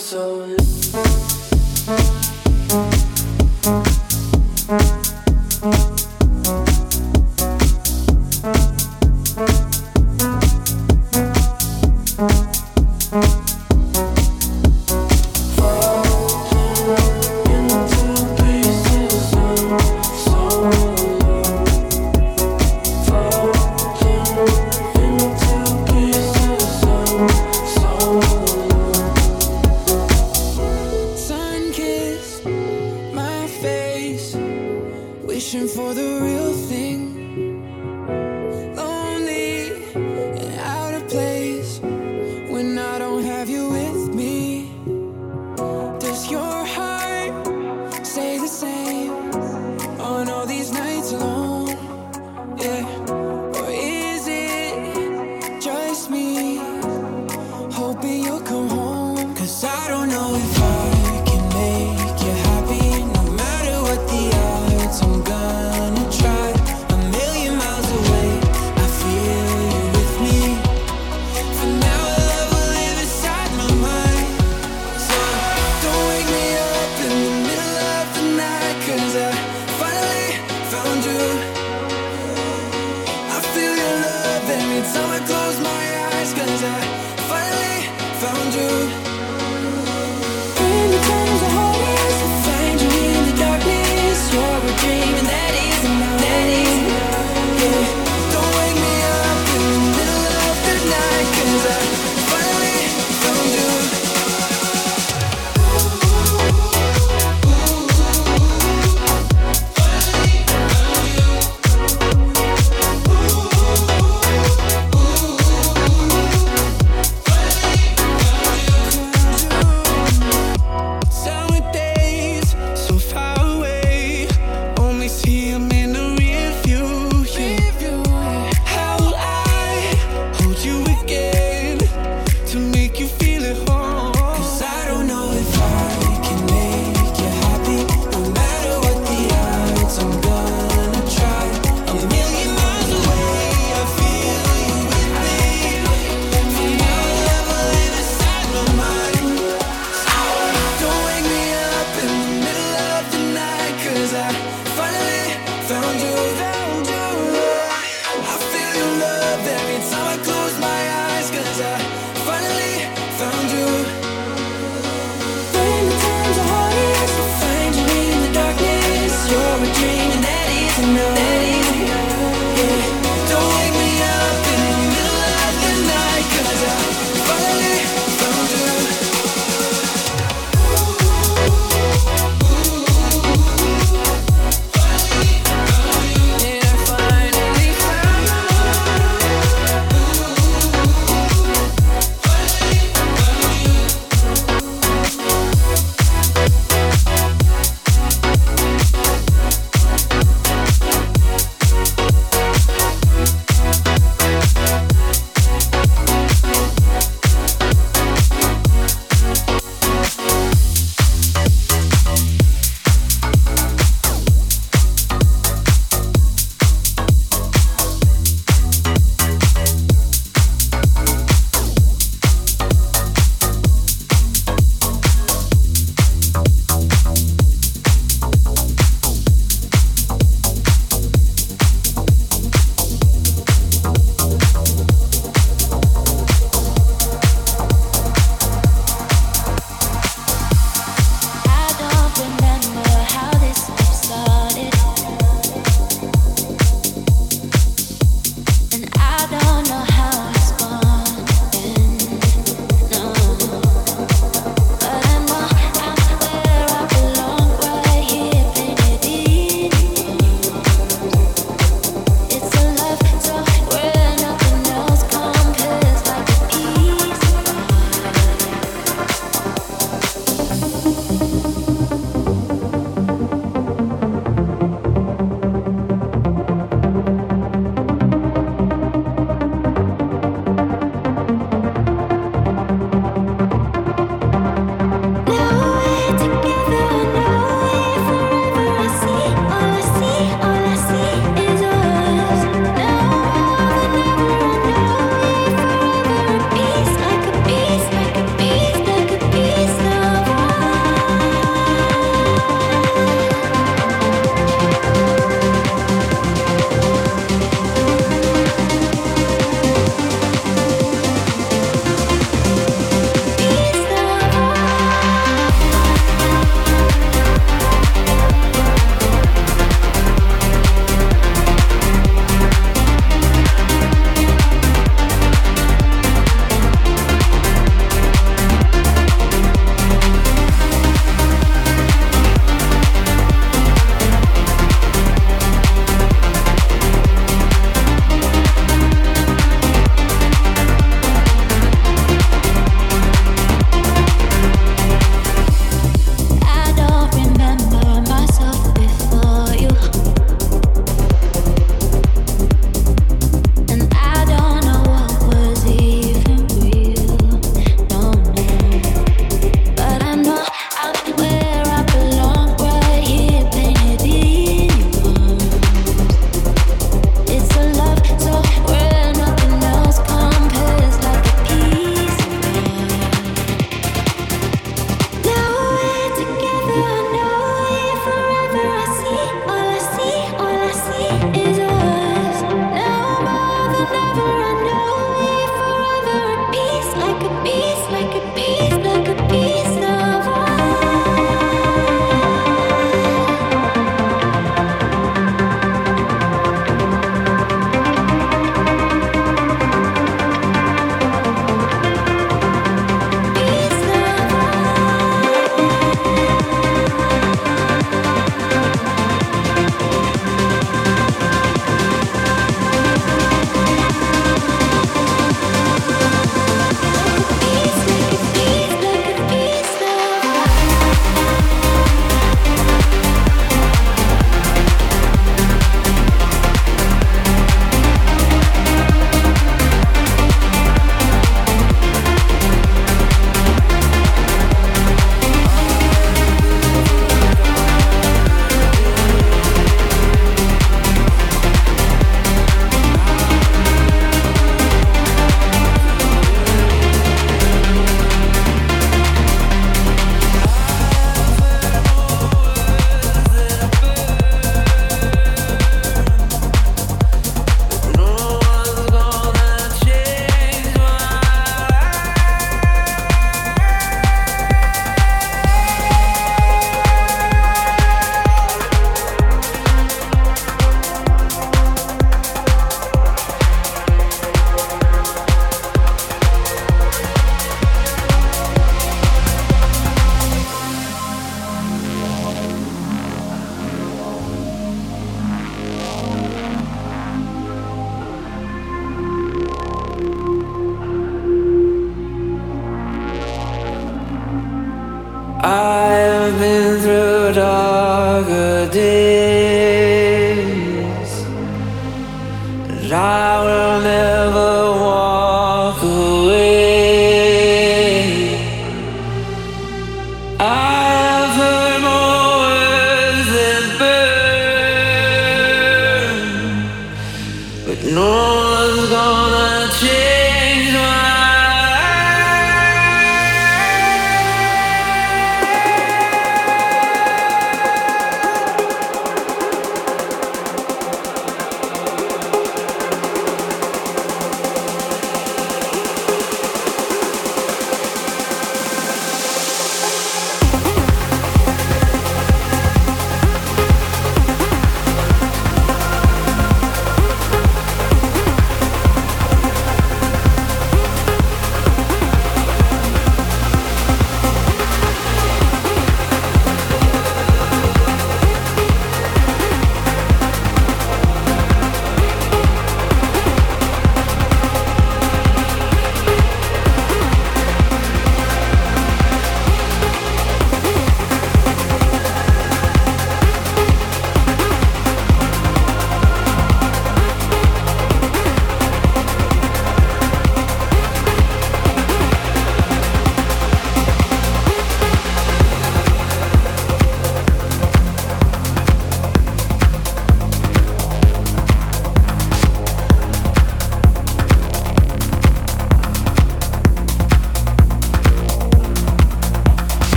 so 0.00 0.49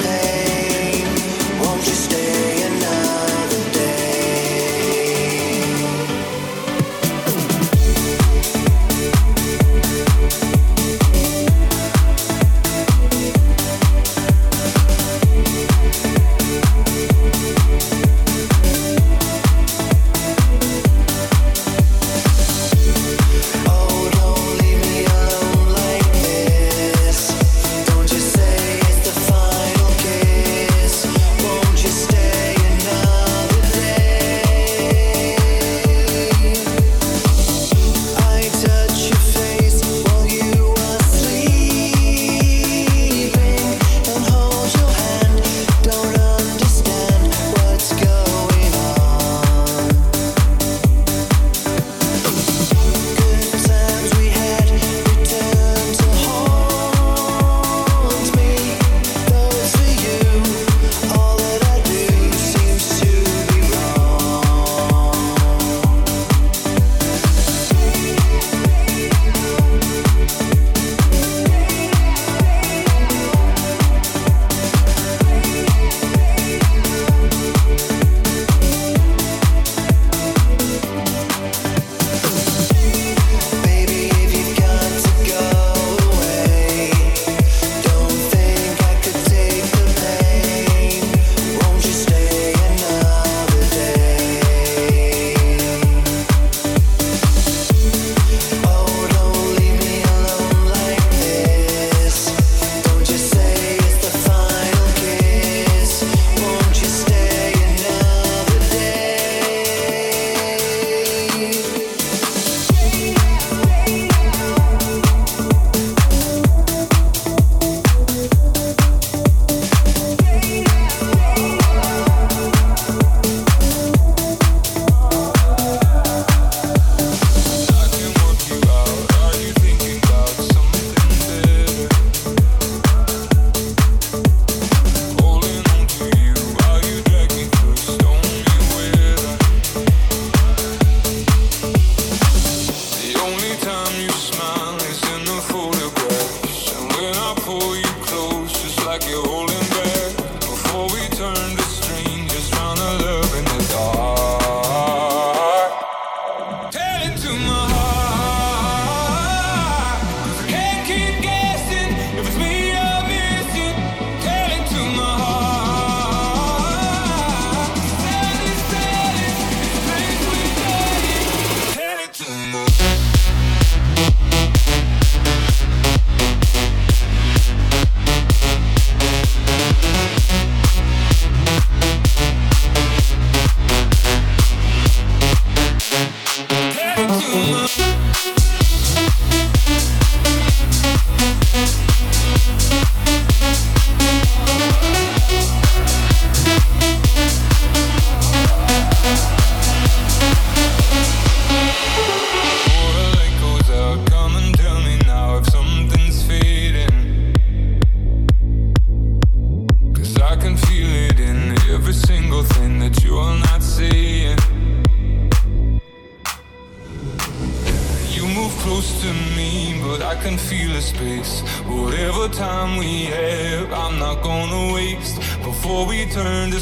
take 0.00 0.31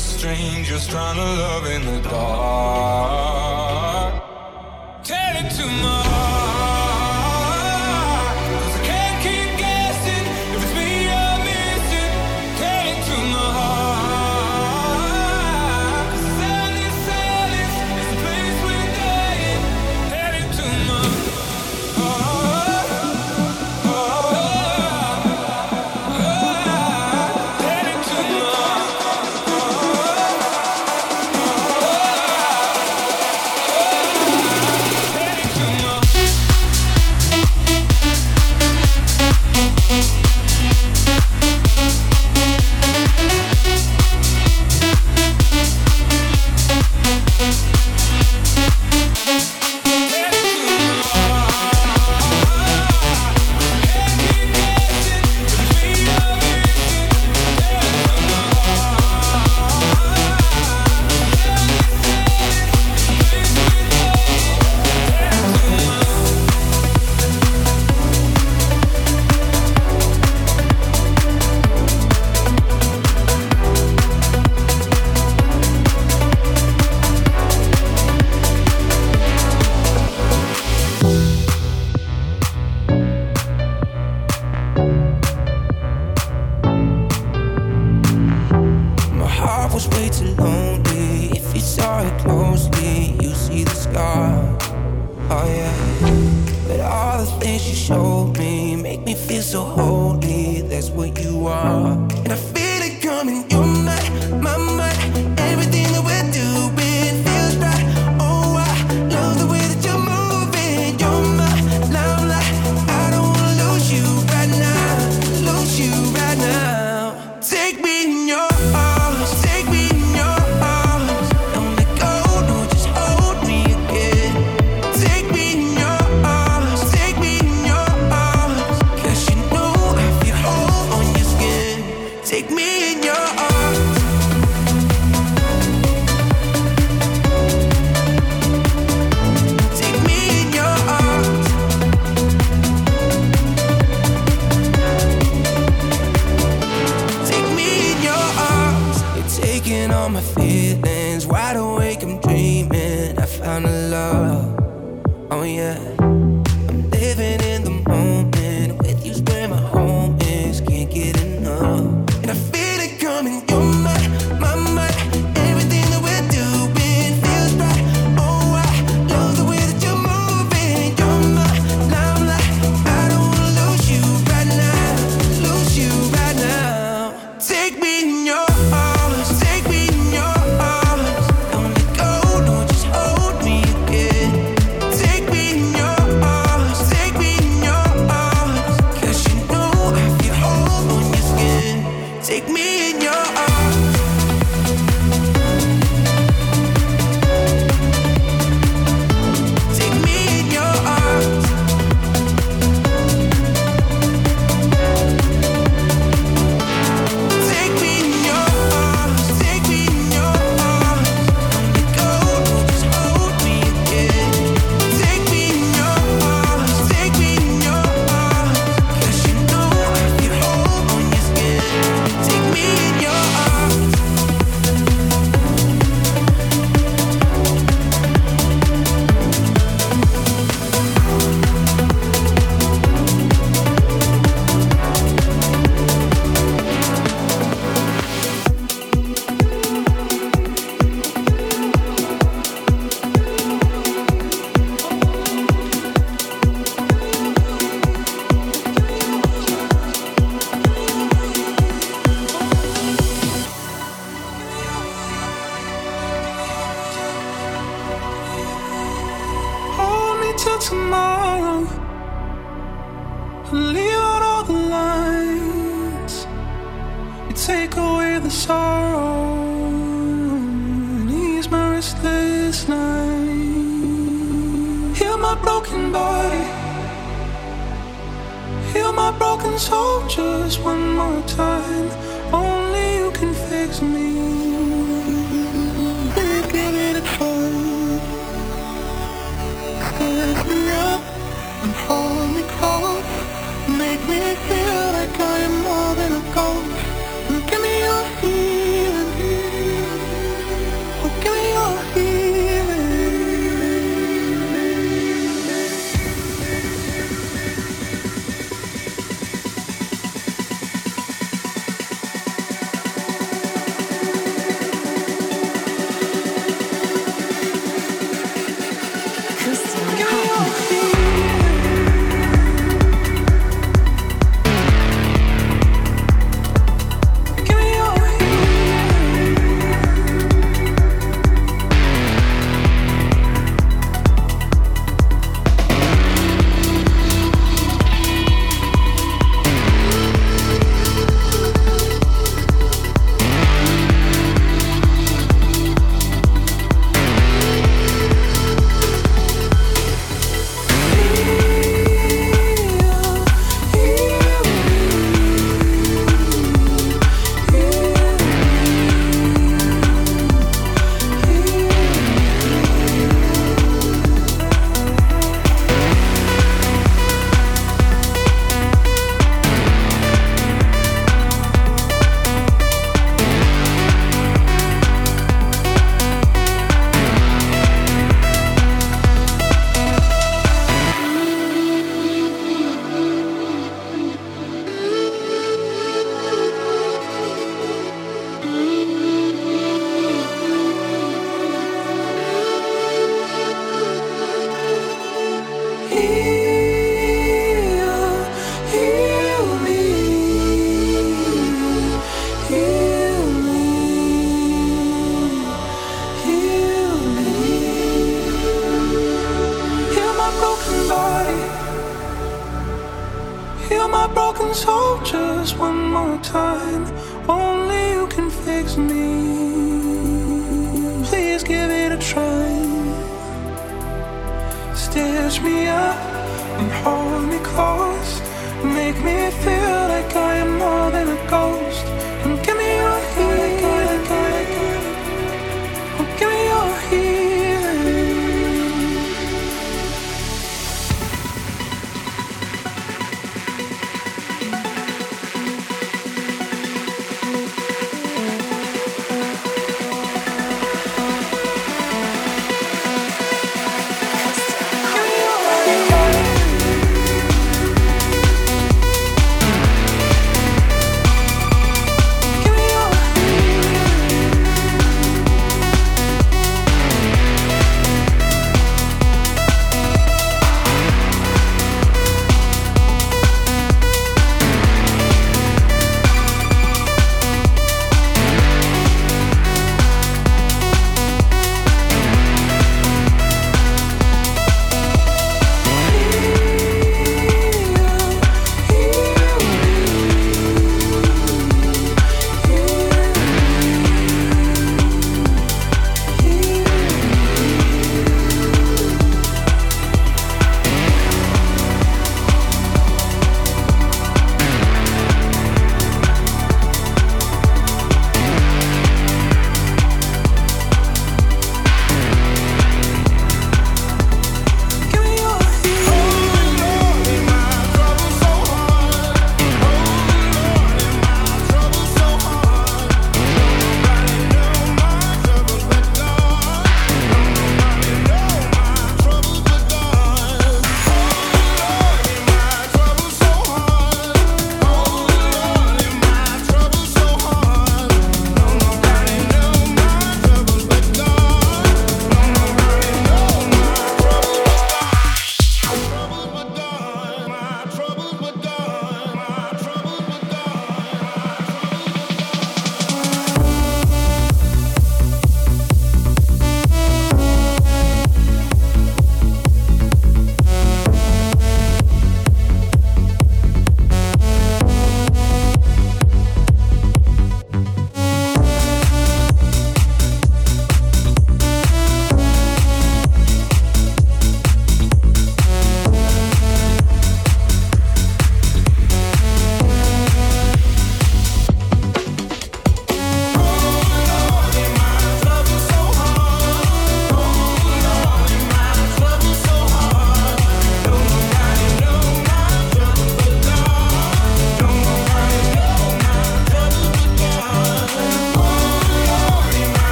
strangers, 0.00 0.86
trying 0.86 1.16
to 1.16 1.22
love 1.22 1.66
in 1.66 1.84
the 1.84 2.00
dark. 2.08 2.79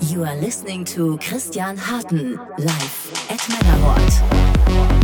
You 0.00 0.24
are 0.24 0.36
listening 0.36 0.84
to 0.86 1.18
Christian 1.18 1.76
Harten 1.76 2.36
live 2.58 3.26
at 3.30 3.40
Männerhort. 3.48 5.03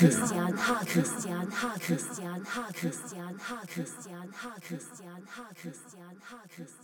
Christian 0.00 0.54
H. 0.58 0.88
Christian 0.88 1.52
H. 1.52 1.82
Christian 1.82 2.40
H. 2.40 2.74
Christian 2.74 3.36
H. 3.36 3.68
Christian 3.68 4.32
H. 4.32 4.62
Christian 4.64 5.26
H. 5.28 5.28
Christian 5.28 5.28
H. 5.28 5.60
Christian 5.60 6.16
H. 6.16 6.79